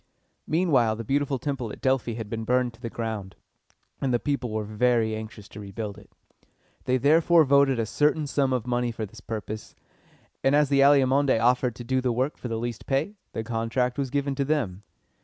[0.47, 3.35] Meanwhile the beautiful temple at Delphi had been burned to the ground,
[4.01, 6.11] and the people were very anxious to rebuild it.
[6.85, 9.75] They therefore voted a certain sum of money for this purpose;
[10.43, 13.99] and, as the Alcmæonidæ offered to do the work for the least pay, the contract
[13.99, 14.81] was given to them.